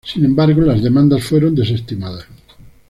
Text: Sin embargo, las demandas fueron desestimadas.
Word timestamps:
Sin 0.03 0.25
embargo, 0.25 0.61
las 0.61 0.81
demandas 0.81 1.23
fueron 1.23 1.53
desestimadas. 1.53 2.25